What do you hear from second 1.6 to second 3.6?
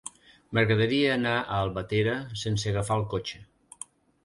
Albatera sense agafar el cotxe.